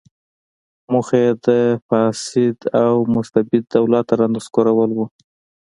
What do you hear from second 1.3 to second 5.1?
د فاسد او مستبد دولت رانسکورول و.